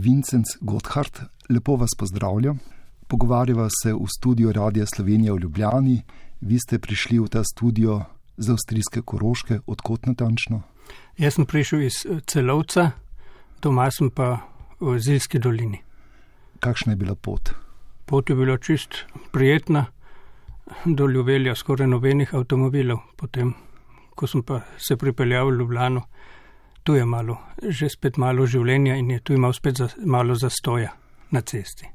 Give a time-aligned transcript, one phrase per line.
[0.00, 2.58] Vincenc Gotthard, lepo vas pozdravljam.
[3.08, 6.02] Pogovarjava se v studiu Radia Slovenija v Ljubljani.
[6.40, 8.00] Vi ste prišli v ta studio
[8.36, 10.62] z avstrijske Koroške, odkot natančno?
[11.18, 12.90] Jaz sem prišel iz eh, Celovca,
[13.62, 14.38] doma sem pa
[14.80, 15.82] v Zilski dolini.
[16.60, 17.52] Kakšna je bila pot?
[18.06, 19.84] Pot je bila čist prijetna,
[20.84, 23.04] do Ljuvelja skoraj nobenih avtomobilov.
[23.16, 23.52] Potem,
[24.14, 26.06] ko sem pa se pripeljal v Ljubljano,
[26.82, 30.92] tu je malo, že spet malo življenja in je tu imel spet za, malo zastoja
[31.30, 31.88] na cesti.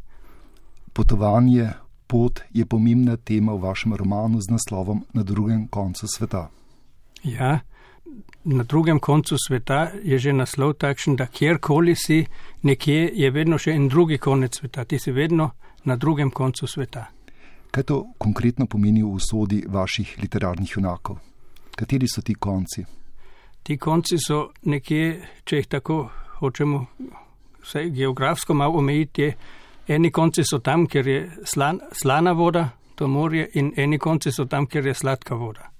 [0.93, 1.69] Potovanje,
[2.07, 6.49] pot je pomembna tema v vašem romanu z naslovom Na drugem koncu sveta.
[7.23, 7.59] Ja,
[8.43, 12.25] na drugem koncu sveta je že naslov takšen, da kjerkoli si,
[12.61, 15.51] nekje je vedno še en drugi konec sveta, ti si vedno
[15.83, 17.09] na drugem koncu sveta.
[17.71, 21.17] Kaj to konkretno pomeni v usodi vaših literarnih junakov?
[21.75, 22.85] Kateri so ti konci?
[23.65, 25.05] Ti konci so nekje,
[25.41, 25.95] če jih tako
[26.37, 26.83] hočemo
[27.63, 29.31] vse geografsko malo omejiti,
[29.87, 34.45] eni konci so tam, kjer je slan, slana voda, to morje, in eni konci so
[34.45, 35.71] tam, kjer je sladka voda.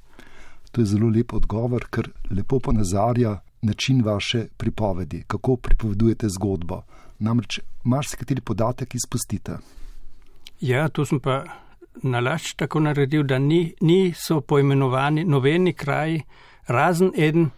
[0.72, 6.82] To je zelo lep odgovor, ker lepo ponazarja način vaše pripovedi, kako pripovedujete zgodbo.
[7.20, 9.60] Namreč marsikateri podatek izpustite.
[10.60, 11.44] Ja, to sem pa
[12.02, 16.24] nalašč tako naredil, da ni, niso poimenovani noveni kraji,
[16.68, 17.50] razen eden,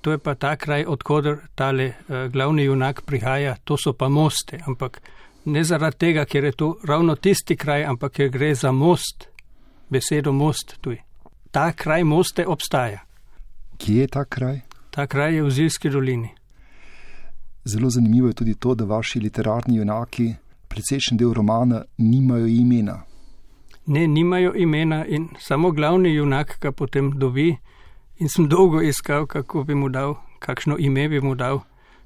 [0.00, 4.60] to je pa ta kraj, odkudar tale uh, glavni junak prihaja, to so pa moste,
[4.66, 5.00] ampak
[5.44, 9.28] ne zaradi tega, ker je to ravno tisti kraj, ampak ker gre za most,
[9.88, 11.00] besedo most tuj.
[11.50, 13.00] Ta kraj moste obstaja.
[13.78, 14.60] Kje je ta kraj?
[14.90, 16.28] Ta kraj je v Zilski dolini.
[17.64, 20.34] Zelo zanimivo je tudi to, da vaši literarni junaki,
[20.68, 23.02] precejšen del romana, nimajo imena.
[23.86, 27.56] Ne, nimajo imena in samo glavni junak ga potem dobi.
[28.20, 31.62] In sem dolgo iskal, kako bi mu dal, kakšno ime bi mu dal.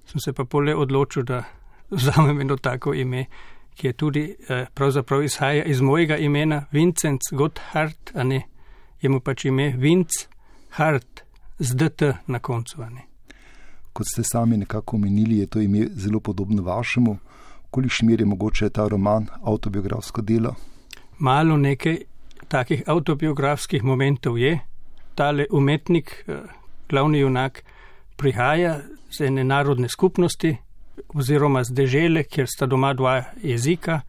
[0.07, 1.43] Sem se pa pole odločil, da
[1.91, 3.25] vzamem eno tako ime,
[3.75, 8.45] ki je tudi eh, pravzaprav izhaja iz mojega imena, Vincent Gotthard, a ne,
[9.03, 10.11] je mu pač ime Vinc
[10.79, 11.24] Hart
[11.58, 12.86] z DT na koncu.
[13.92, 17.17] Kot ste sami nekako omenili, je to ime zelo podobno vašemu.
[17.70, 20.55] Kolikšni meri je mogoče ta roman autobiografsko delo?
[21.19, 21.98] Malo nekaj
[22.48, 24.61] takih autobiografskih momentov je
[25.14, 26.42] tale umetnik, eh,
[26.89, 27.63] glavni junak,
[28.17, 28.80] prihaja
[29.11, 30.57] z ene narodne skupnosti
[31.14, 34.01] oziroma z dežele, kjer sta doma dva jezika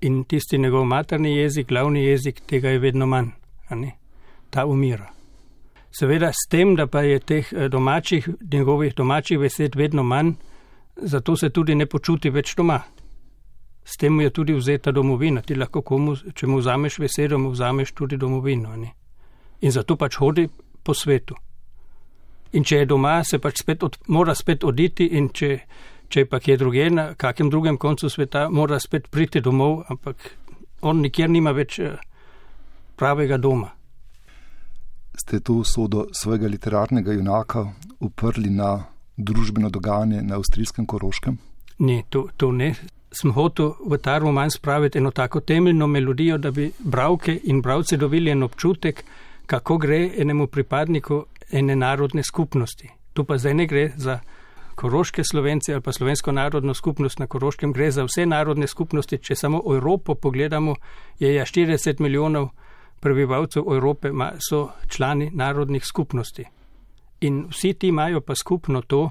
[0.00, 3.30] in tisti njegov materni jezik, glavni jezik, tega je vedno manj,
[4.50, 5.12] ta umira.
[5.92, 10.32] Seveda s tem, da pa je teh eh, domačih, njegovih domačih besed vedno manj,
[10.96, 12.80] zato se tudi ne počuti več doma.
[13.84, 15.42] S tem je tudi vzeta domovina.
[15.42, 18.76] Ti lahko komu, če mu vzameš besedo, mu vzameš tudi domovino.
[18.76, 18.92] Ne?
[19.62, 20.48] In zato pač hodi
[20.82, 21.34] po svetu.
[22.52, 25.52] In če je doma, se pač spet od, mora spet oditi, in če,
[26.12, 30.34] če pa je druge na kakem drugem koncu sveta, mora spet priti domov, ampak
[30.82, 31.96] on nikjer nima več eh,
[32.98, 33.70] pravega doma.
[35.16, 37.66] Ste to usodo svojega literarnega junaka
[38.00, 38.74] uprli na
[39.16, 41.38] družbeno dogajanje na avstrijskem Koroškem?
[41.78, 42.72] Ne, to, to ne.
[43.12, 47.96] Sem hotel v ta roman spraviti eno tako temeljno melodijo, da bi bravke in bravci
[47.96, 49.04] dobili en občutek,
[49.52, 52.88] kako gre enemu pripadniku ene narodne skupnosti.
[53.12, 54.18] Tu pa zdaj ne gre za
[54.74, 59.18] koroške slovence ali pa slovensko narodno skupnost na koroškem, gre za vse narodne skupnosti.
[59.18, 60.74] Če samo Evropo pogledamo,
[61.18, 62.48] je ja 40 milijonov
[63.00, 64.08] prebivalcev Evrope
[64.48, 66.44] so člani narodnih skupnosti.
[67.20, 69.10] In vsi ti imajo pa skupno to,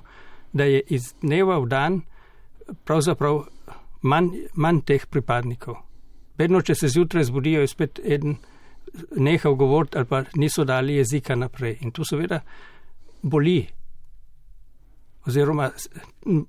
[0.53, 2.01] da je iz dneva v dan
[2.85, 3.43] pravzaprav
[4.01, 5.75] manj, manj teh pripadnikov.
[6.37, 8.39] Vedno, če se zjutraj zbudijo, je spet eden
[9.17, 11.77] nehal govoriti ali pa niso dali jezika naprej.
[11.81, 12.41] In to seveda
[13.21, 13.67] boli.
[15.27, 15.69] Oziroma,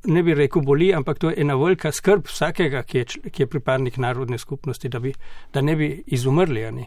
[0.05, 3.47] ne bi rekel boli, ampak to je ena velika skrb vsakega, ki je, ki je
[3.47, 5.13] pripadnik narodne skupnosti, da, bi,
[5.53, 6.65] da ne bi izumrli.
[6.73, 6.87] Ne?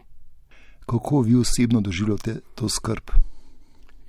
[0.86, 3.14] Kako vi osebno doživljate to skrb?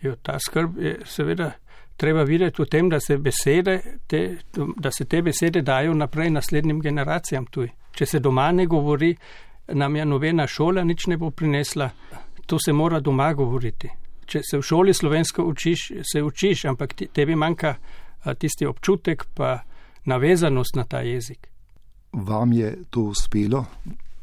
[0.03, 1.53] Jo, ta skrb je seveda
[1.97, 4.39] treba videti v tem, da se, besede, te,
[4.77, 7.71] da se te besede dajo naprej naslednjim generacijam tuj.
[7.97, 9.15] Če se doma ne govori,
[9.69, 11.91] nam je nobena šola nič ne bo prinesla.
[12.47, 13.89] To se mora doma govoriti.
[14.27, 17.75] Če se v šoli slovensko učiš, se učiš, ampak tebi manjka
[18.39, 19.61] tisti občutek pa
[20.05, 21.49] navezanost na ta jezik.
[22.13, 23.65] Vam je to uspelo?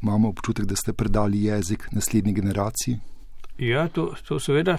[0.02, 2.98] Imamo občutek, da ste predali jezik naslednji generaciji?
[3.58, 4.78] Ja, to, to seveda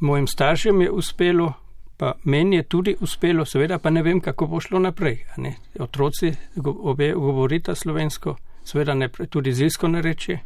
[0.00, 1.52] mojim staršem je uspelo,
[1.96, 5.24] pa meni je tudi uspelo, seveda pa ne vem, kako bo šlo naprej.
[5.78, 6.32] Otroci
[6.64, 10.38] obe govorita slovensko seveda ne, tudi zilsko nareče.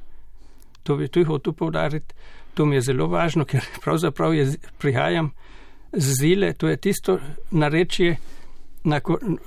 [0.83, 2.15] To bi tudi hotel povdariti.
[2.55, 4.47] To mi je zelo važno, ker pravzaprav je,
[4.79, 5.33] prihajam
[5.93, 7.19] z zile, to je tisto
[7.51, 8.17] narečje,
[8.85, 9.01] na,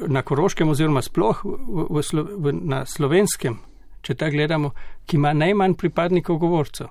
[0.07, 2.01] na Koroškem oziroma sploh v, v,
[2.37, 3.59] v, na slovenskem,
[4.01, 4.71] če tako gledamo,
[5.05, 6.89] ki ima najmanj pripadnikov govorcev.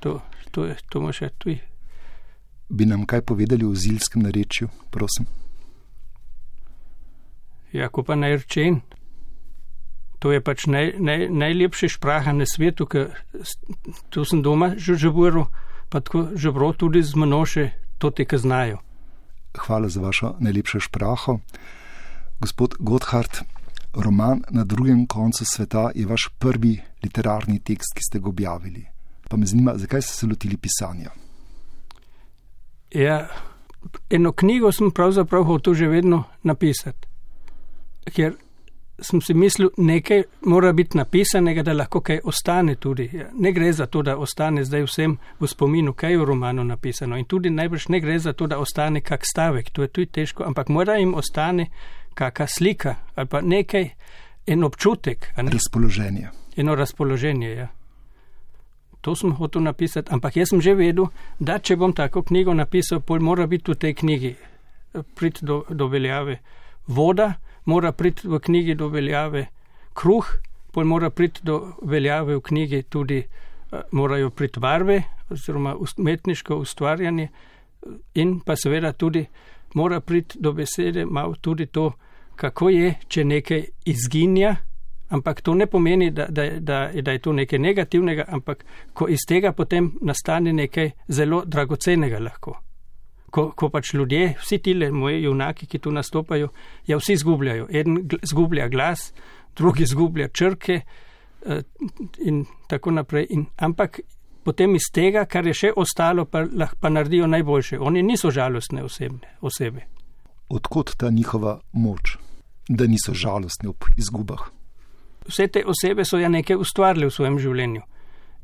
[0.00, 0.20] To,
[0.54, 1.56] to, je, to še tu.
[2.68, 5.26] Bi nam kaj povedali o zilskem narečju, prosim?
[7.74, 8.80] Ja, ko pa najrečen.
[10.24, 13.10] To je pač naj, naj, najlepši špraha na svetu, ker
[14.08, 15.50] tu sem doma že živelo,
[15.92, 17.64] pa tako živelo tudi z množe,
[18.00, 18.80] to te kaznajo.
[19.52, 21.44] Hvala za vašo najlepšo špraho.
[22.40, 23.44] Gospod Gotthard,
[23.92, 28.86] roman Na drugem koncu sveta je vaš prvi literarni tekst, ki ste ga objavili.
[29.28, 31.12] Pa me zanima, zakaj ste se lotili pisanja?
[32.90, 33.28] Ja,
[34.10, 37.12] eno knjigo sem pravzaprav hotel že vedno napisati.
[38.08, 38.40] Ker
[38.98, 43.10] sem si mislil, nekaj mora biti napisanega, da lahko kaj ostane tudi.
[43.32, 47.16] Ne gre za to, da ostane zdaj vsem v spominu, kaj je v romanu napisano.
[47.18, 50.44] In tudi najbrž ne gre za to, da ostane kak stavek, to je tudi težko,
[50.44, 51.68] ampak mora jim ostane
[52.14, 53.90] kakšna slika ali pa nekaj,
[54.46, 55.32] en občutek.
[55.36, 55.50] Ne?
[55.50, 56.28] Razpoloženje.
[56.56, 57.68] Eno razpoloženje, ja.
[59.00, 61.06] To sem hotel napisati, ampak jaz sem že vedel,
[61.38, 64.34] da če bom tako knjigo napisal, pol mora biti v tej knjigi
[65.14, 66.38] prid do, do veljave
[66.86, 69.46] voda, mora priti v knjigi do veljave.
[69.94, 70.26] Kruh,
[70.72, 77.28] pol mora priti do veljave v knjigi tudi, uh, morajo priti barve oziroma umetniško ustvarjanje
[78.14, 79.26] in pa seveda tudi
[79.74, 81.92] mora priti do besede malo tudi to,
[82.36, 84.56] kako je, če nekaj izginja,
[85.08, 89.26] ampak to ne pomeni, da, da, da, da je to nekaj negativnega, ampak ko iz
[89.28, 92.63] tega potem nastane nekaj zelo dragocenega lahko
[93.34, 96.50] ko, ko pač ljudje, vsi ti moji junaki, ki tu nastopajo,
[96.86, 97.66] ja, vsi izgubljajo.
[97.70, 99.12] En izgublja glas,
[99.56, 101.62] drugi izgublja črke uh,
[102.22, 103.26] in tako naprej.
[103.30, 104.00] In, ampak
[104.44, 107.80] potem iz tega, kar je še ostalo, pa lahko pa naredijo najboljše.
[107.80, 109.88] Oni niso žalostne osebne, osebe.
[110.48, 112.18] Odkot ta njihova moč,
[112.68, 114.46] da niso žalostne ob izgubah?
[115.24, 117.82] Vse te osebe so ja nekaj ustvarile v svojem življenju.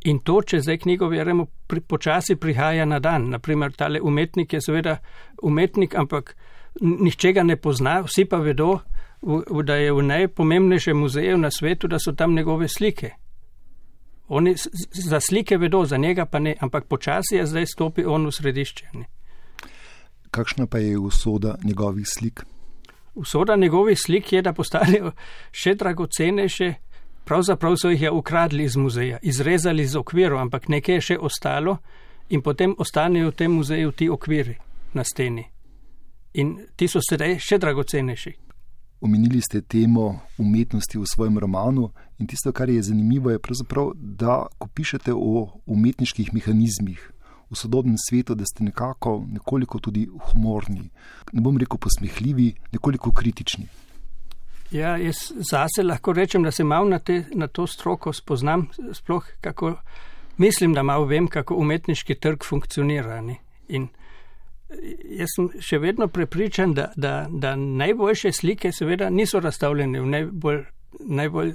[0.08, 3.28] In to, če zdaj knjigo verjemo, pri, počasi prihaja na dan.
[3.34, 4.96] Naprimer, tale umetnik je seveda
[5.44, 6.34] umetnik, ampak
[6.80, 8.78] nihče ga ne pozna, vsi pa vedo,
[9.20, 13.10] v, v, da je v najpomembnejšem muzeju na svetu, da so tam njegove slike.
[14.30, 14.54] Oni
[14.92, 18.86] za slike vedo, za njega pa ne, ampak počasi je zdaj stopi on v središče.
[18.94, 19.04] Ne.
[20.30, 22.44] Kakšna pa je usoda njegovih slik?
[23.14, 25.12] Usoda njegovih slik je, da postanejo
[25.52, 26.74] še dragocenejše,
[27.24, 31.78] Pravzaprav so jih je ukradli iz muzeja, izrezali z okvirom, ampak nekaj je še ostalo
[32.28, 34.56] in potem ostanejo v tem muzeju ti okviri
[34.94, 35.44] na steni.
[36.34, 38.32] In ti so sedaj še dragocenejši.
[39.00, 41.88] Omenili ste temo umetnosti v svojem romanu
[42.18, 47.00] in tisto, kar je zanimivo, je pravzaprav, da ko pišete o umetniških mehanizmih
[47.50, 50.90] v sodobnem svetu, da ste nekako nekoliko tudi humorni,
[51.32, 53.66] ne bom rekel posmehljivi, nekoliko kritični.
[54.70, 59.26] Ja, jaz zase lahko rečem, da se malo na, te, na to stroko spoznam, sploh
[59.40, 59.74] kako
[60.36, 63.20] mislim, da malo vem, kako umetniški trg funkcionira.
[63.20, 63.36] Ne?
[63.68, 63.88] In
[65.18, 70.62] jaz sem še vedno prepričan, da, da, da najboljše slike seveda niso razstavljene v najbolj,
[71.00, 71.54] najbolj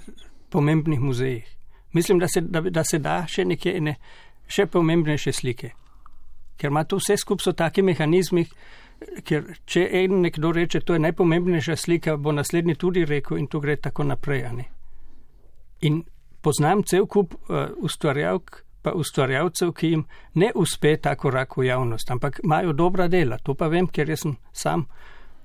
[0.50, 1.56] pomembnih muzejih.
[1.94, 3.96] Mislim, da se da, da se da še nekje ne,
[4.48, 5.72] še pomembnejše slike.
[6.60, 8.46] Ker ima to vse skupaj so taki mehanizmi,
[9.24, 13.60] ker če en nekdo reče, to je najpomembnejša slika, bo naslednji tudi rekel in to
[13.60, 14.46] gre tako naprej.
[15.82, 16.04] In
[16.42, 20.04] poznam cel kup uh, ustvarjalk, pa ustvarjalcev, ki jim
[20.36, 23.40] ne uspe ta korak v javnost, ampak imajo dobra dela.
[23.44, 24.86] To pa vem, ker sem sam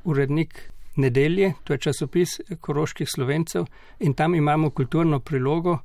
[0.05, 0.61] urednik
[1.01, 3.65] nedelje, to je časopis koroških slovencev
[4.01, 5.79] in tam imamo kulturno prilogo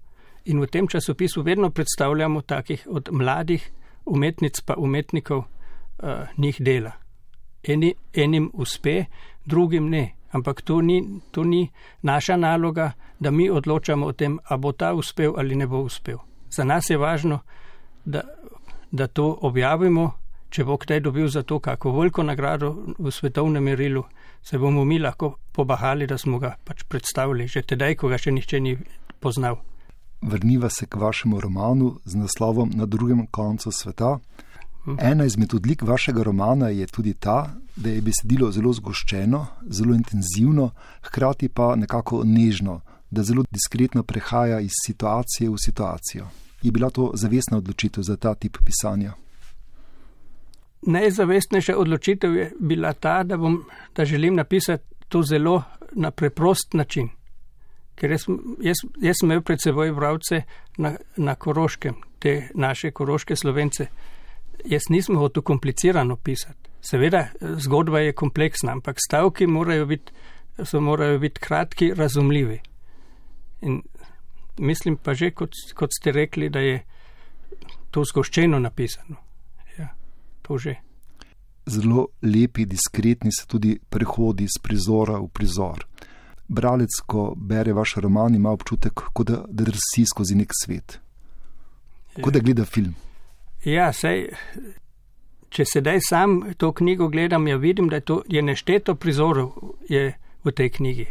[0.46, 3.72] in v tem časopisu vedno predstavljamo takih od mladih
[4.06, 7.05] umetnic pa umetnikov uh, njih dela
[7.68, 9.06] eni, enim uspe,
[9.46, 10.16] drugim ne.
[10.32, 11.00] Ampak to ni,
[11.32, 11.70] to ni
[12.02, 16.18] naša naloga, da mi odločamo o tem, a bo ta uspel ali ne bo uspel.
[16.50, 17.40] Za nas je važno,
[18.06, 18.22] da,
[18.92, 20.12] da to objavimo.
[20.50, 22.70] Če bo kdaj dobil za to kako veliko nagrado
[23.00, 24.06] v svetovnem merilu,
[24.42, 28.32] se bomo mi lahko pobahali, da smo ga pač predstavili, že tedaj, ko ga še
[28.32, 28.78] nihče ni
[29.20, 29.58] poznal.
[30.22, 34.20] Vrniva se k vašemu romanu z naslovom Na drugem koncu sveta.
[34.86, 40.70] Ena izmed odlik vašega romana je tudi ta, da je besedilo zelo zgoščeno, zelo intenzivno,
[41.02, 46.28] hkrati pa nekako nežno, da zelo diskretno prehaja iz situacije v situacijo.
[46.62, 49.14] Je bila to zavestna odločitev za ta tip pisanja?
[50.82, 53.64] Najzavestnejša odločitev je bila ta, da, bom,
[53.96, 57.10] da želim napisati to zelo na preprost način.
[57.96, 58.26] Ker jaz,
[58.62, 60.42] jaz, jaz sem imel pred seboj vrabce
[60.78, 63.88] na, na koroškem, te naše koroške slovence
[64.66, 66.70] jaz nisem hotel komplicirano pisati.
[66.82, 70.14] Seveda, zgodba je kompleksna, ampak stavki morajo biti,
[70.64, 72.60] so morajo biti kratki, razumljivi.
[73.62, 73.82] In
[74.58, 76.84] mislim pa že, kot, kot ste rekli, da je
[77.92, 79.16] to zgoščeno napisano.
[79.78, 79.90] Ja,
[80.42, 80.76] to že.
[81.66, 85.88] Zelo lepi, diskretni so tudi prehodi iz prizora v prizor.
[86.48, 91.00] Bralec, ko bere vaš roman, ima občutek, kot da drsi skozi nek svet,
[92.22, 92.94] kot da gleda film.
[93.66, 94.28] Ja, sej,
[95.50, 99.56] če sedaj sam to knjigo gledam, ja vidim, da je to je nešteto prizorov
[99.90, 101.08] je v tej knjigi.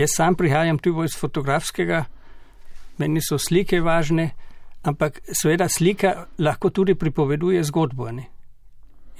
[0.00, 2.04] Jaz sam prihajam tudi iz fotografskega,
[2.98, 4.30] meni so slike važne,
[4.82, 8.08] ampak seveda slika lahko tudi pripoveduje zgodbo.
[8.10, 8.24] Ne?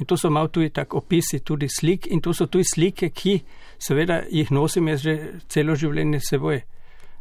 [0.00, 3.40] In to so malo tudi tako opisi tudi slik in to so tudi slike, ki
[3.78, 5.16] seveda jih nosim jaz že
[5.48, 6.62] celo življenje seboj.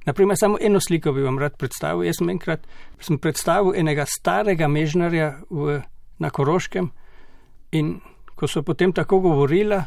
[0.10, 2.04] Naprimer, samo eno sliko bi vam rad predstavil.
[2.04, 2.63] Jaz sem enkrat
[3.00, 5.82] sem predstavil enega starega mežnarja v,
[6.18, 6.88] na Koroškem
[7.78, 8.00] in
[8.36, 9.84] ko so potem tako govorila,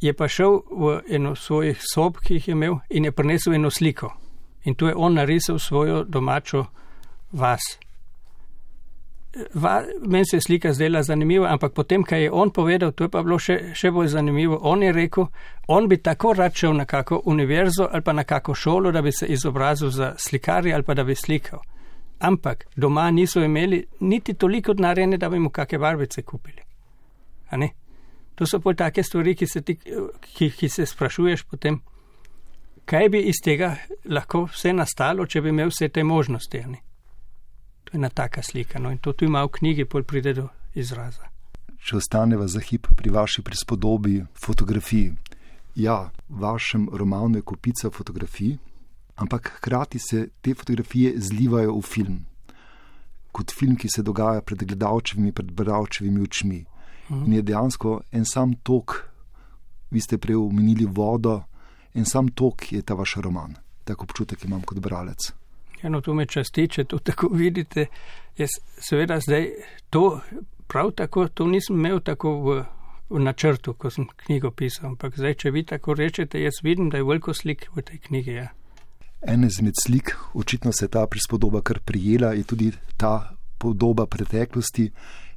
[0.00, 3.70] je pa šel v eno svojih sob, ki jih je imel in je prinesel eno
[3.70, 4.14] sliko.
[4.64, 6.64] In tu je on narisal svojo domačo
[7.32, 7.76] vas.
[9.54, 13.10] Va, meni se je slika zdela zanimiva, ampak potem, kaj je on povedal, to je
[13.12, 14.58] pa bilo še, še bolj zanimivo.
[14.62, 15.26] On je rekel,
[15.68, 19.12] on bi tako rad šel na kako univerzo ali pa na kako šolo, da bi
[19.12, 21.60] se izobrazil za slikarja ali pa da bi slikal.
[22.18, 26.62] Ampak doma niso imeli niti toliko denarja, da bi mu kakšne barvice kupili.
[28.36, 29.76] To so bolj take stvari, ki se, ti,
[30.36, 31.80] ki, ki se sprašuješ potem,
[32.84, 36.60] kaj bi iz tega lahko vse nastalo, če bi imel vse te možnosti.
[36.68, 36.82] Ne?
[37.86, 38.78] To je ena taka slika.
[38.78, 41.30] No, in to tu ima v knjigi, pol pride do izraza.
[41.78, 45.12] Če ostaneva za hip pri vaši prispodobi fotografiji.
[45.78, 48.56] Ja, v vašem romanu je kupica fotografij,
[49.16, 52.18] ampak hkrati se te fotografije zlivajo v film.
[53.30, 56.64] Kot film, ki se dogaja pred gledalčevimi, pred bralčevimi očmi.
[57.10, 57.24] Mhm.
[57.26, 58.98] In je dejansko en sam tok,
[59.90, 61.44] vi ste prej omenili vodo,
[61.94, 63.54] en sam tok je ta vaš roman.
[63.84, 65.30] Tako občutek imam kot bralec.
[65.82, 67.86] Eno to me časti, če to tako vidite.
[68.38, 69.50] Jaz seveda zdaj
[69.90, 70.20] to
[70.66, 72.58] prav tako, to nisem imel tako v,
[73.10, 77.00] v načrtu, ko sem knjigo pisal, ampak zdaj, če vi tako rečete, jaz vidim, da
[77.00, 78.38] je veliko slik v tej knjigi.
[78.40, 78.48] Ja.
[79.26, 84.90] Ena izmed slik, očitno se je ta prispodoba kar prijela, je tudi ta podoba preteklosti.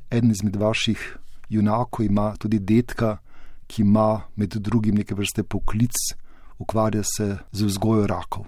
[0.10, 1.18] Eden izmed vaših
[1.50, 3.18] junakov ima tudi detka,
[3.68, 5.96] ki ima med drugim neke vrste poklic,
[6.60, 8.46] ukvarja se z vzgojo rakov.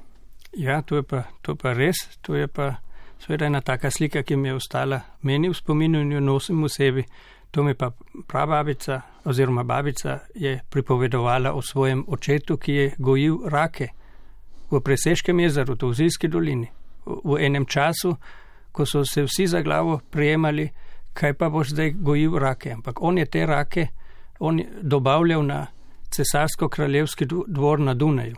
[0.53, 1.95] Ja, to je pa, to pa res.
[2.21, 2.75] To je pa
[3.19, 6.69] seveda ena taka slika, ki mi je ostala meni v spominu in jo nosim v
[6.69, 7.05] sebi.
[7.51, 7.91] To mi pa
[8.27, 13.87] prababica oziroma babica je pripovedovala o svojem očetu, ki je gojil rake
[14.71, 16.67] v Preseškem jezeru, v Zilski dolini.
[17.05, 18.15] V enem času,
[18.71, 20.69] ko so se vsi za glavo prijemali,
[21.13, 22.71] kaj pa boš zdaj gojil rake.
[22.71, 23.87] Ampak on je te rake
[24.41, 25.67] on je dobavljal na
[26.09, 28.35] cesarsko-kraljevski dvor na Dunaju.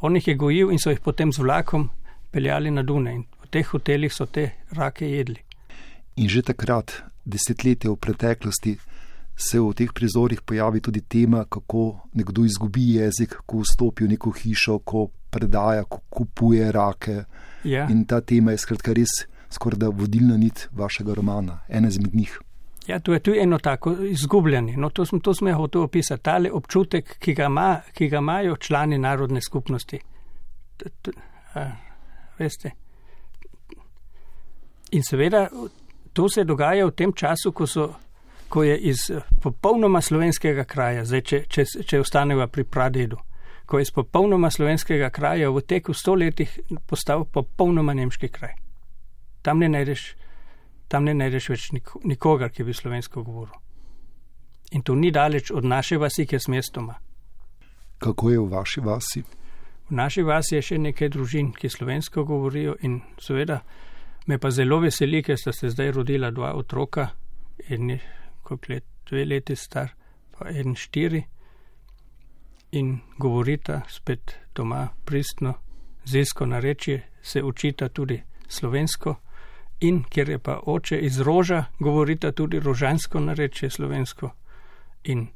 [0.00, 1.88] On jih je gojil in so jih potem z vlakom
[2.30, 5.40] peljali na Dunaj in v teh hotelih so te rake jedli.
[6.16, 8.76] In že takrat, desetletje v preteklosti,
[9.38, 14.30] se v teh prizorih pojavi tudi tema, kako nekdo izgubi jezik, ko vstopi v neko
[14.30, 17.24] hišo, ko predaja, ko kupuje rake.
[17.64, 17.86] Ja.
[17.90, 22.38] In ta tema je skratka res skoraj da vodilna nit vašega romana, ena izmed njih.
[22.88, 24.76] Ja, to je tudi eno tako izgubljanje.
[24.76, 26.22] No, to sem, to sem hotel opisati.
[26.22, 29.98] Tale občutek, ki ga, ima, ki ga imajo člani narodne skupnosti.
[30.76, 31.12] T, t,
[31.54, 31.66] a,
[32.38, 32.70] veste.
[34.90, 35.48] In seveda
[36.12, 37.90] to se dogaja v tem času, ko, so,
[38.48, 39.10] ko je iz
[39.42, 43.18] popolnoma slovenskega kraja, zdaj če, če, če ostaneva pri pradedu,
[43.66, 48.56] ko je iz popolnoma slovenskega kraja v teku stoletjih postal popolnoma nemški kraj.
[49.42, 50.08] Tam ne najdeš
[50.88, 51.70] tam ne najdeš več
[52.04, 53.54] nikogar, ki bi slovensko govoril.
[54.72, 56.98] In to ni daleč od naše vasi, ki je s mestoma.
[57.98, 59.22] Kako je v vaši vasi?
[59.88, 63.62] V naši vasi je še nekaj družin, ki slovensko govorijo in seveda
[64.28, 67.08] me pa zelo veseli, ker sta se zdaj rodila dva otroka,
[67.68, 68.00] en je
[68.44, 69.94] kot let, dve leti star,
[70.36, 71.22] pa en štiri
[72.76, 75.54] in govorita spet doma pristno,
[76.04, 79.16] zilsko narečje, se učita tudi slovensko
[79.80, 84.30] in ker je pa oče iz roža, govorita tudi rožansko nareče slovensko.
[85.04, 85.26] In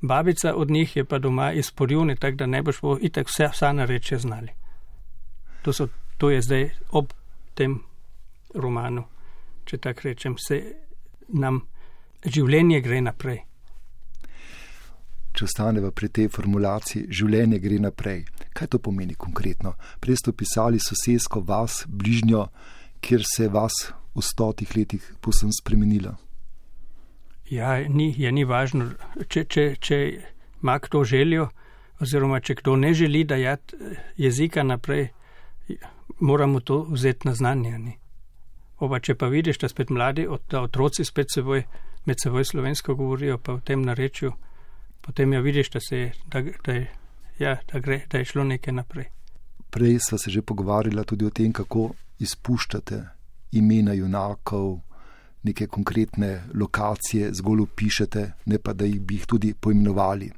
[0.00, 3.48] babica od njih je pa doma iz porjune, tako da ne boš bo itak vse,
[3.52, 4.48] vsa nareče znali.
[5.62, 5.88] To, so,
[6.18, 7.12] to je zdaj ob
[7.54, 7.80] tem
[8.54, 9.04] romanu,
[9.64, 10.62] če tako rečem, se
[11.28, 11.60] nam
[12.24, 13.42] življenje gre naprej.
[15.30, 18.24] Če ostaneva pri tej formulaciji, življenje gre naprej.
[18.56, 19.76] Kaj to pomeni konkretno?
[20.00, 22.48] Prej ste opisali sosedsko vas, bližnjo,
[23.00, 23.72] kjer se je vas
[24.14, 26.16] v stotih letih posem spremenila?
[27.50, 28.92] Ja, ni, je ni važno,
[29.28, 29.96] če, če, če
[30.62, 31.48] ima kdo željo,
[32.00, 33.76] oziroma če kdo ne želi dajati
[34.16, 35.08] jezika naprej,
[36.20, 37.78] moramo to vzeti na znanje.
[37.78, 37.96] Ni.
[38.78, 41.64] Oba, če pa vidiš, da spet mladi, da otroci spet seboj,
[42.06, 44.32] med seboj slovensko govorijo, pa v tem narečju,
[45.04, 46.78] potem ja vidiš, da, se, da, da,
[47.38, 49.10] ja, da, gre, da je šlo nekaj naprej.
[49.70, 51.90] Prej smo se že pogovarjali tudi o tem, kako
[52.20, 53.00] izpuščate
[53.52, 54.78] imena junakov,
[55.42, 60.30] neke konkretne lokacije zgolj opišete, ne pa da jih bi jih tudi poimenovali.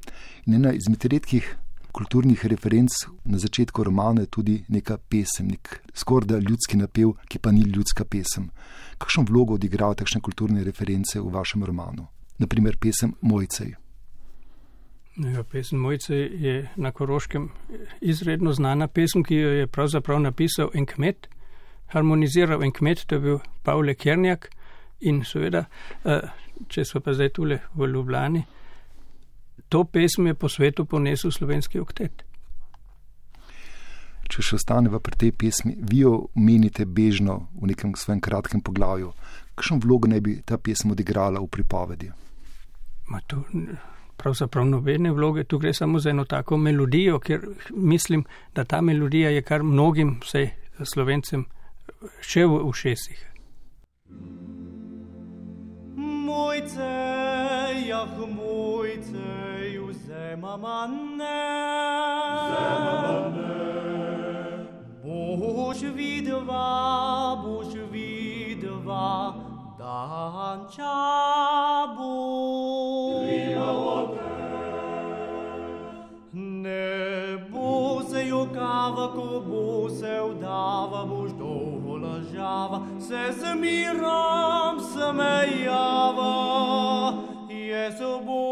[0.45, 1.55] In ena izmed redkih
[1.91, 2.89] kulturnih referenc
[3.23, 7.61] na začetku romana je tudi neka pesem, nek skoraj da ljudski napev, ki pa ni
[7.61, 8.49] ljudska pesem.
[8.97, 12.07] Kakšno vlogo odigrajo takšne kulturne reference v vašem romanu?
[12.37, 13.75] Naprimer, pesem Mojcej.
[15.15, 17.49] Ja, pesem Mojce je na Koroškem
[18.01, 21.29] izredno znana pesem, ki jo je pravzaprav napisal en kmet,
[21.93, 24.49] harmoniziral en kmet, to je bil Pavle Kernjak.
[25.03, 25.65] In seveda,
[26.05, 26.21] eh,
[26.67, 28.43] če smo pa zdaj tule v Ljubljani,
[29.69, 32.23] to pesem je po svetu ponesel slovenski oktet.
[34.29, 39.11] Če še ostaneva pri tej pesmi, vi jo menite bežno v nekem svojem kratkem poglavju.
[39.55, 42.11] Kakšno vlogo naj bi ta pesem odigrala v pripovedi?
[43.11, 43.43] Ma tu
[44.17, 47.43] pravzaprav nobene vloge, tu gre samo za eno tako melodijo, ker
[47.75, 48.23] mislim,
[48.55, 50.49] da ta melodija je kar mnogim, vsej
[50.83, 51.45] slovencem,
[52.21, 53.19] še v ušesih.
[55.95, 56.91] Mojce,
[57.87, 59.29] jah, mojce,
[59.87, 61.43] vzema manne.
[65.03, 69.35] Boš vidva, boš vidva,
[69.77, 72.13] dan čabu.
[76.33, 81.22] Ne bo se jokava, ko bo se vdava, boš
[82.43, 86.33] lažava, se z mirom smejava,
[87.49, 88.43] je sobo.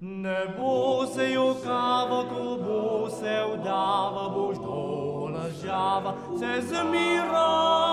[0.00, 7.85] Ne bo se jokava, ko bo se vdava, boš dolgo lažava, se z mirom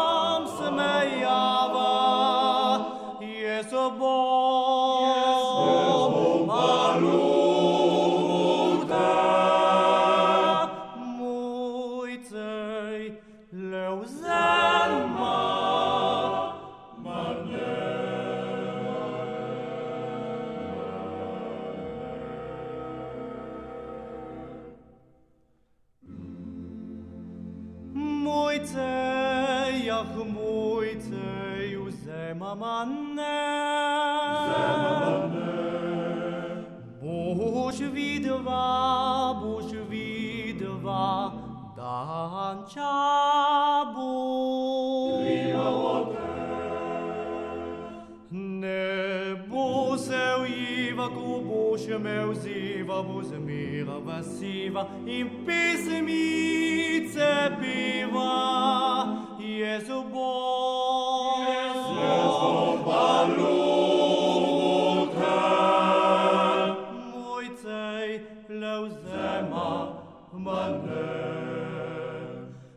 [55.73, 60.53] in pesmice piva, Jezu Bog.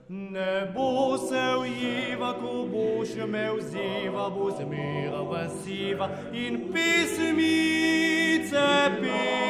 [0.08, 8.66] Ne bo se ujiva, ko boš me vziva, bo zmera vasiva in pesmice
[9.00, 9.45] piva,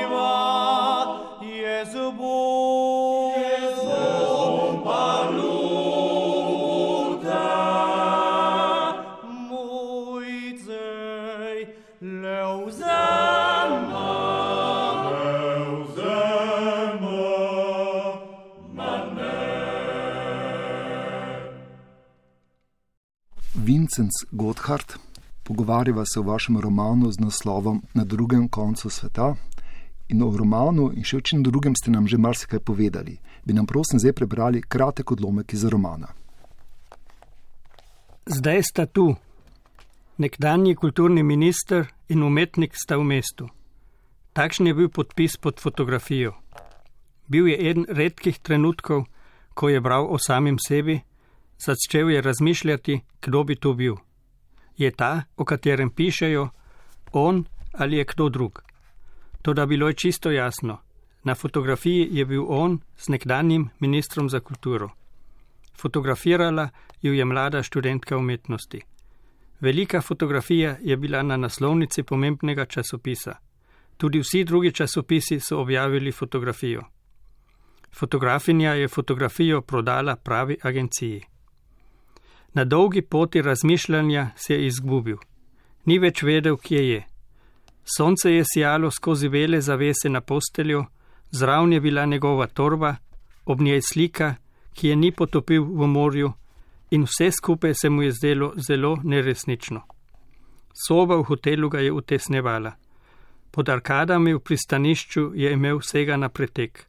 [23.96, 24.92] Vincent Gotthard,
[25.42, 29.34] pogovarjava se o vašem romanu z naslovom Na drugem koncu sveta.
[30.08, 33.16] In o romanu in še o čem drugem ste nam že marsikaj povedali.
[33.44, 36.12] Bi nam prosim zdaj prebrali kratek odlomek iz romana.
[38.26, 39.16] Zdaj sta tu.
[40.18, 43.48] Nekdanji kulturni minister in umetnik sta v mestu.
[44.36, 46.36] Takšen je bil podpis pod fotografijo.
[47.28, 49.06] Bil je eden redkih trenutkov,
[49.54, 51.00] ko je bral o samem sebi
[51.58, 53.94] začel je razmišljati, kdo bi to bil.
[54.76, 56.48] Je ta, o katerem pišejo,
[57.12, 58.62] on ali je kdo drug.
[59.42, 60.78] To da bilo je čisto jasno.
[61.24, 64.88] Na fotografiji je bil on s nekdanjim ministrom za kulturo.
[65.76, 66.68] Fotografirala
[67.02, 68.82] ju je mlada študentka umetnosti.
[69.60, 73.34] Velika fotografija je bila na naslovnici pomembnega časopisa.
[73.96, 76.82] Tudi vsi drugi časopisi so objavili fotografijo.
[77.92, 81.22] Fotografinja je fotografijo prodala pravi agenciji.
[82.56, 85.16] Na dolgi poti razmišljanja se je izgubil.
[85.84, 87.02] Ni več vedel, kje je.
[87.96, 90.86] Sonce je sijalo skozi vele zavese na posteljo,
[91.30, 92.94] zraven je bila njegova torba,
[93.44, 94.34] ob njej slika,
[94.72, 96.32] ki je ni potopil v morju,
[96.90, 99.82] in vse skupaj se mu je zdelo zelo neresnično.
[100.86, 102.72] Soba v hotelu ga je utesnevala.
[103.50, 106.86] Pod arkadami v pristanišču je imel vsega na pretek.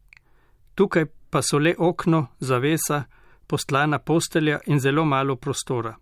[0.75, 3.03] Tukaj pa so le okno, zavesa,
[3.47, 5.95] postlana postelja in zelo malo prostora.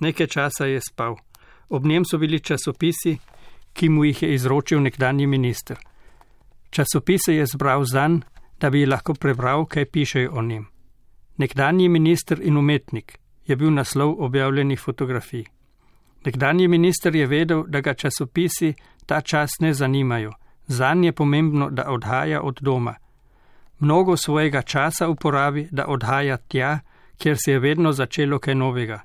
[0.00, 1.16] Nekaj časa je spal.
[1.68, 3.18] Ob njem so bili časopisi,
[3.72, 5.78] ki mu jih je izročil nekdanji minister.
[6.70, 8.22] Časopise je zbral zan,
[8.60, 10.66] da bi lahko prebral, kaj pišejo o njem.
[11.36, 15.44] Nekdanji minister in umetnik je bil naslov objavljenih fotografij.
[16.24, 18.74] Nekdanji minister je vedel, da ga časopisi
[19.06, 20.32] ta čas ne zanimajo,
[20.66, 22.94] zanj je pomembno, da odhaja od doma.
[23.80, 26.78] Mnogo svojega časa uporabi, da odhaja tja,
[27.18, 29.00] kjer se je vedno začelo kaj novega.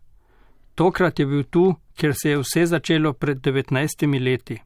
[0.76, 4.58] Tokrat je bil tu, kjer se je vse začelo pred 19 leti.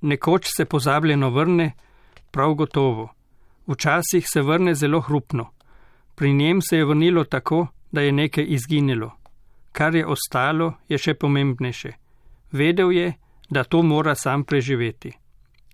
[0.00, 1.72] Nekoč se pozabljeno vrne,
[2.30, 3.08] prav gotovo.
[3.66, 5.50] Včasih se vrne zelo hrupno.
[6.14, 9.10] Pri njem se je vrnilo tako, da je nekaj izginilo.
[9.72, 11.92] Kar je ostalo, je še pomembnejše.
[12.52, 13.12] Vedel je,
[13.50, 15.12] da to mora sam preživeti.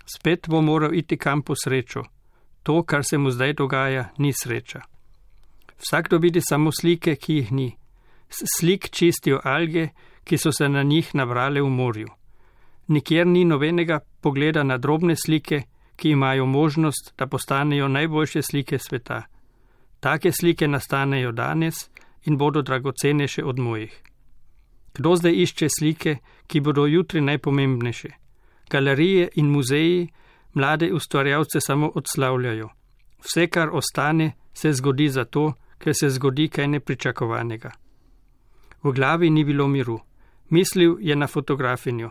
[0.06, 2.02] Spet bo moral iti kam po srečo.
[2.64, 4.81] To, kar se mu zdaj dogaja, ni sreča.
[5.79, 7.77] Vsakdo vidi samo slike, ki jih ni.
[8.29, 9.88] Slik čistijo alge,
[10.24, 12.09] ki so se na njih nabrale v morju.
[12.88, 15.62] Nikjer ni nobenega pogleda na drobne slike,
[15.96, 19.22] ki imajo možnost, da postanejo najboljše slike sveta.
[20.00, 21.74] Take slike nastanejo danes
[22.24, 24.03] in bodo dragocenejše od mojih.
[24.94, 28.09] Kdo zdaj išče slike, ki bodo jutri najpomembnejše?
[28.70, 30.09] Galerije in muzeji
[30.54, 32.68] mlade ustvarjalce samo odslavljajo.
[33.24, 37.70] Vse, kar ostane, se zgodi zato, ker se zgodi kaj nepričakovanega.
[38.82, 40.00] V glavi ni bilo miru.
[40.50, 42.10] Mislil je na fotografinjo.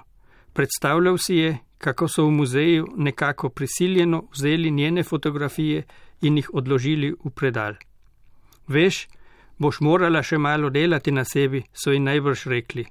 [0.53, 5.83] Predstavljal si je, kako so v muzeju nekako prisiljeno vzeli njene fotografije
[6.21, 7.73] in jih odložili v predal.
[8.67, 9.07] Veš,
[9.57, 12.85] boš morala še malo delati na sebi, so ji najbrž rekli.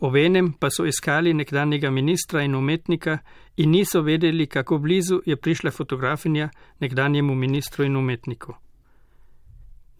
[0.00, 3.18] Ovenem pa so iskali nekdanjega ministra in umetnika
[3.56, 6.48] in niso vedeli, kako blizu je prišla fotografinja
[6.80, 8.54] nekdanjemu ministru in umetniku.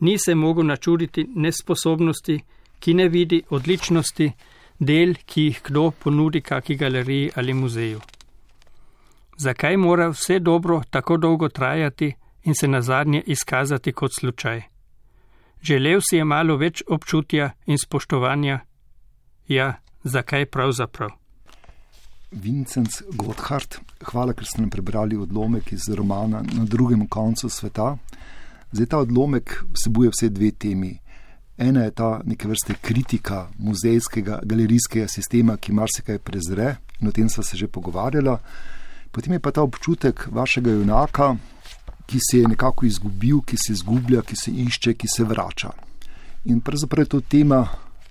[0.00, 2.40] Ni se mogel načuditi nesposobnosti,
[2.78, 4.32] ki ne vidi odličnosti
[4.78, 8.00] del, ki jih kdo ponudi kaki galeriji ali muzeju.
[9.38, 14.62] Zakaj mora vse dobro tako dolgo trajati in se na zadnje izkazati kot slučaj?
[15.62, 18.60] Želel si je malo več občutja in spoštovanja?
[19.48, 21.10] Ja, zakaj pravzaprav?
[22.30, 27.96] Vincent Gotthard, hvala, ker ste nam prebrali odlomek iz romana Na drugem koncu sveta.
[28.72, 30.98] Zdaj ta odlomek vsebuje vse dve temi.
[31.58, 37.28] Ena je ta neke vrste kritika muzejskega, galerijskega sistema, ki marsikaj prezre, in o tem
[37.28, 38.38] sva se že pogovarjala.
[39.10, 41.36] Potem je pa ta občutek vašega junaka,
[42.06, 45.72] ki se je nekako izgubil, ki se izgublja, ki se išče, ki se vrača.
[46.44, 47.66] In pravzaprav je to tema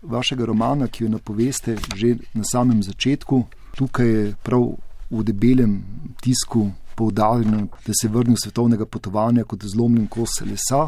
[0.09, 3.43] vašega romana, ki jo napoveste že na samem začetku.
[3.77, 4.63] Tukaj je prav
[5.11, 5.83] v debelem
[6.21, 10.87] tisku poudarjeno, da se je vrnil svetovnega potovanja kot zlomljen kos lesa,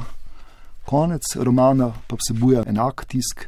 [0.86, 3.45] konec romana pa vsebuje enak tisk,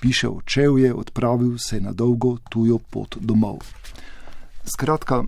[0.00, 3.58] piše očev je, odpravil se je na dolgo tujo pot domov.
[4.64, 5.24] Skratka,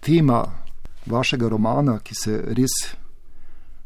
[0.00, 0.44] tema
[1.06, 2.94] vašega romana, ki se res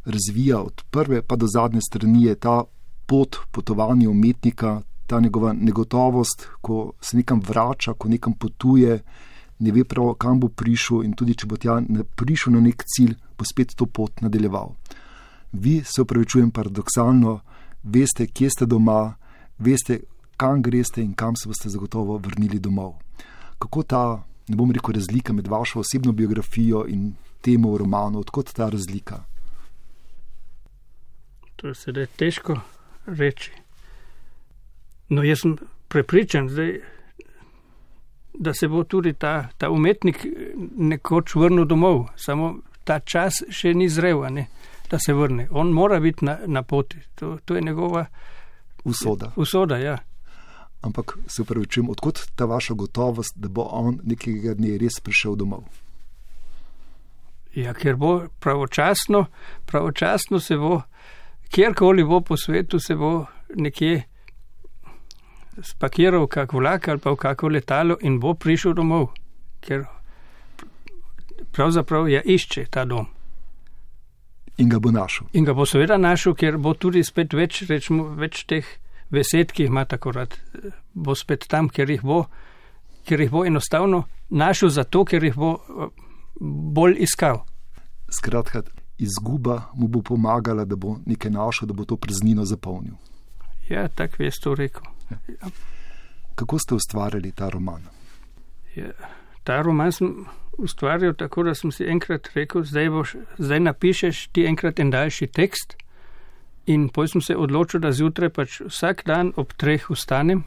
[0.05, 2.63] razvija od prve pa do zadnje strani, je ta
[3.07, 8.99] pot potovanja umetnika, ta njegova negotovost, ko se nekam vrača, ko nekam potuje,
[9.59, 11.79] ne ve prav, kam bo prišel in tudi, če bo tja
[12.17, 14.75] prišel na nek cilj, bo spet to pot nadaljeval
[15.55, 17.41] vi se upravičujem paradoksalno,
[17.83, 19.15] veste, kje ste doma,
[19.59, 20.01] veste,
[20.37, 22.95] kam greste in kam se boste zagotovo vrnili domov.
[23.59, 28.53] Kako ta, ne bom rekel, razlika med vašo osebno biografijo in temo v romanu, odkot
[28.53, 29.23] ta razlika?
[31.57, 32.59] To je sedaj težko
[33.07, 33.64] reči.
[35.09, 35.57] No, jaz sem
[35.89, 36.79] prepričan, zdaj,
[38.35, 40.27] da se bo tudi ta, ta umetnik
[40.77, 44.25] nekoč vrnil domov, samo ta čas še ni zrel.
[44.33, 44.49] Ne?
[44.91, 45.49] da se vrne.
[45.51, 48.07] On mora biti na, na poti, to, to je njegova
[48.85, 49.33] usoda.
[49.37, 49.99] usoda ja.
[50.81, 55.65] Ampak se upravičujem, odkot ta vaša gotovost, da bo on nekega dne res prišel domov?
[57.55, 59.27] Ja, ker bo pravočasno,
[59.67, 60.83] pravočasno se bo,
[61.51, 64.03] kjerkoli bo po svetu, se bo nekje
[65.63, 69.13] spakiral kak vlak ali pa v kako letalo in bo prišel domov.
[69.61, 69.85] Ker
[71.53, 73.07] pravzaprav ja išče ta dom.
[74.59, 75.27] In ga bo našel.
[75.33, 78.67] In ga bo seveda našel, ker bo tudi spet več, rečemo, več teh
[79.11, 80.37] besed, ki jih ima tako rad,
[80.95, 82.25] bo spet tam, ker jih bo,
[83.07, 85.57] ker jih bo enostavno našel zato, ker jih bo
[86.39, 87.43] bolj iskal.
[88.15, 88.63] Skratka,
[88.99, 92.95] izguba mu bo pomagala, da bo nekaj našel, da bo to praznino zapolnil.
[93.69, 94.94] Ja, tako je to rekel.
[95.29, 95.51] Ja.
[96.35, 97.83] Kako ste ustvarjali ta roman?
[98.75, 98.91] Ja,
[99.45, 100.27] ta roman sem
[100.59, 105.27] ustvarjal tako, da sem si enkrat rekel, zdaj, boš, zdaj napišeš ti enkrat en daljši
[105.27, 105.77] tekst.
[106.67, 110.45] In potem sem se odločil, da zjutraj pač vsak dan ob treh vstanem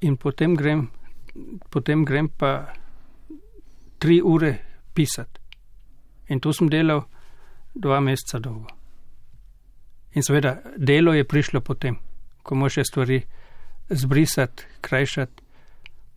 [0.00, 0.88] in potem grem,
[1.70, 2.74] potem grem pa
[3.98, 4.58] tri ure
[4.94, 5.40] pisati.
[6.28, 7.04] In to sem delal
[7.74, 8.68] dva meseca dolgo.
[10.14, 11.96] In seveda, delo je prišlo potem,
[12.44, 13.22] ko moš stvari
[13.88, 15.42] zbrisati, krajšati,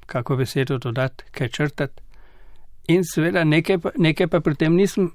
[0.06, 2.02] kako besedo dodati, kaj črtati.
[2.88, 5.12] In seveda, nekaj nekaj pa pri tem nisem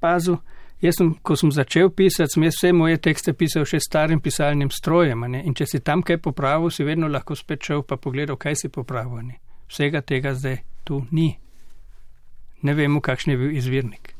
[0.00, 0.36] pazil.
[0.82, 5.24] Jaz sem, ko sem začel pisati, sem vse moje tekste pisal še starim pisalnim strojem.
[5.30, 5.40] Ne?
[5.46, 8.68] In če si tam kaj popravil, si vedno lahko spet šel pa pogledal, kaj si
[8.68, 9.22] popravil.
[9.24, 9.38] Ne?
[9.70, 11.30] Vsega tega zdaj tu ni.
[12.62, 14.12] Ne vemo, kakšen je bil izvirnik.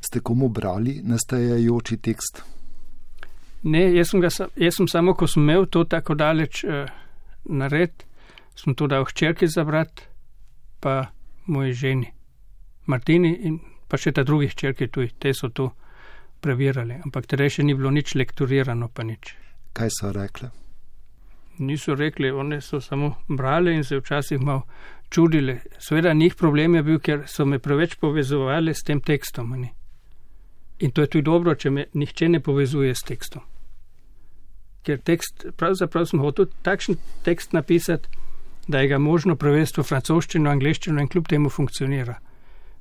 [0.00, 2.44] Ste komu brali nastajajoči tekst?
[3.62, 6.84] Ne, jaz sem, ga, jaz sem samo, ko sem imel to tako daleč uh,
[7.48, 8.04] nared,
[8.56, 10.04] sem to dal hčerki za brat,
[10.80, 11.08] pa
[11.46, 12.12] moji ženi,
[12.86, 15.70] Martini in pa še ta drugih hčerki tuj, te so to
[16.44, 19.34] preverjali, ampak tere še ni bilo nič lekturirano, pa nič.
[19.76, 20.50] Kaj so rekli?
[21.58, 24.66] Niso rekli, one so samo brali in se včasih malo
[25.10, 25.58] čudili.
[25.78, 29.54] Sveda njih problem je bil, ker so me preveč povezovali s tem tekstom.
[29.60, 29.72] Ne?
[30.78, 33.42] In to je tudi dobro, če me nihče ne povezuje s tekstom.
[34.84, 38.08] Ker tekst, pravzaprav sem hotel takšen tekst napisati,
[38.68, 42.18] da je ga možno prevesti v francoščino, angliščino in kljub temu funkcionira.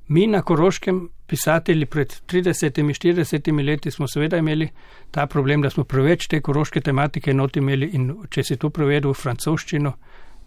[0.08, 4.68] Mi na Koroškem, pisatelji pred 30-40 leti, smo seveda imeli
[5.12, 9.14] ta problem, da smo preveč te koroške tematike not imeli in če si to prevedel
[9.14, 9.96] v francoščino,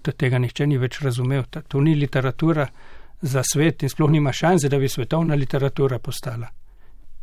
[0.03, 1.49] to tega nihče ni več razumel.
[1.51, 2.69] To ni literatura
[3.23, 6.47] za svet in sploh nima šanse, da bi svetovna literatura postala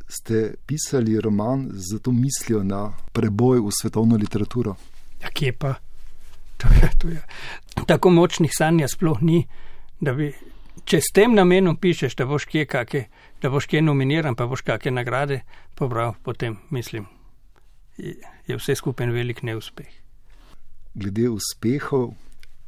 [0.08, 4.76] ste pisali roman z to mislijo na preboj v svetovno literaturo?
[5.22, 5.76] Ja, kje pa?
[6.58, 7.22] To je, to je.
[7.88, 9.42] Tako močnih sanja sploh ni,
[10.00, 10.30] da bi,
[10.88, 13.02] če s tem namenom pišeš, da boš kje, kake,
[13.44, 15.42] da boš kje nominiran, pa boš kakšne nagrade
[15.76, 17.10] pobral, potem mislim,
[17.98, 19.92] je vse skupaj velik neuspeh.
[20.96, 22.14] Glede uspehov,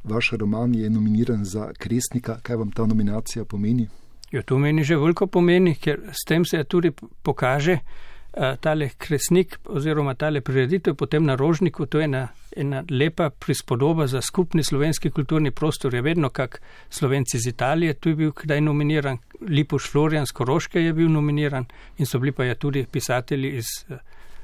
[0.04, 2.40] vaš roman je nominiran za Kresnika.
[2.42, 3.88] Kaj vam ta nominacija pomeni?
[4.32, 6.90] Jo, to meni že veliko pomeni, ker s tem se tudi
[7.22, 11.86] pokaže uh, tale kresnik oziroma tale prireditev potem na rožniku.
[11.86, 15.94] To je ena, ena lepa prispodoba za skupni slovenski kulturni prostor.
[15.94, 16.60] Je vedno kak
[16.90, 21.64] slovenci iz Italije, tu je bil kdaj nominiran, Lipuš Florian z Koroške je bil nominiran
[21.96, 23.96] in so bili pa ja tudi pisatelji iz uh,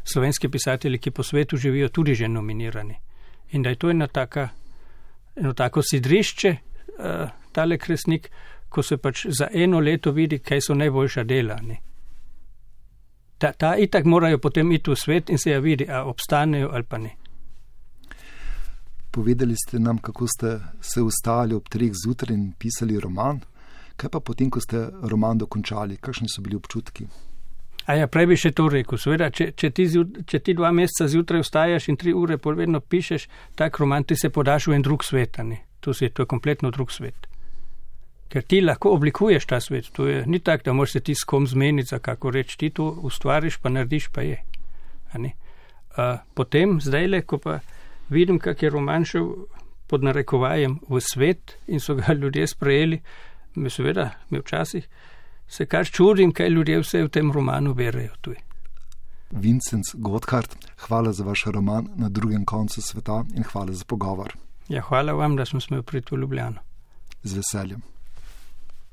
[0.04, 2.94] slovenski pisatelji, ki po svetu živijo, tudi že nominirani.
[3.52, 4.48] In da je to ena taka,
[5.36, 6.56] eno tako sidrišče,
[6.98, 8.30] uh, tale kresnik
[8.74, 11.58] ko se pač za eno leto vidi, kaj so najboljša dela.
[11.62, 11.76] Ne.
[13.38, 16.86] Ta, ta itak morajo potem iti v svet in se ja vidi, a obstanejo ali
[16.88, 17.12] pa ne.
[19.14, 23.38] Povedali ste nam, kako ste se ustali ob treh zjutraj in pisali roman.
[23.96, 27.06] Kaj pa potem, ko ste roman dokončali, kakšni so bili občutki?
[27.86, 28.98] A ja, prej bi še to rekel.
[28.98, 29.86] Seveda, če, če, ti,
[30.26, 34.32] če ti dva meseca zjutraj vstajaš in tri ure povedno pišeš, tak roman ti se
[34.34, 35.38] podaš v en drug svet.
[35.84, 37.28] To, to je kompletno drug svet
[38.28, 39.90] ker ti lahko oblikuješ ta svet.
[39.92, 42.88] To je ni tako, da moraš se ti s kom zmeniti, kako reči, ti to
[43.02, 44.42] ustvariš, pa narediš, pa je.
[45.14, 47.60] Uh, potem, zdaj le, ko pa
[48.10, 49.28] vidim, kak je roman šel
[49.86, 53.00] pod narekovajem v svet in so ga ljudje sprejeli,
[53.54, 54.88] me seveda, me včasih
[55.48, 58.36] se kar čudim, kaj ljudje vse v tem romanu berejo tuj.
[59.30, 60.56] Vincent Gotthard,
[60.86, 64.36] hvala za vaš roman na drugem koncu sveta in hvala za pogovor.
[64.68, 66.60] Ja, hvala vam, da smo smeli priti v Ljubljano.
[67.22, 67.82] Z veseljem.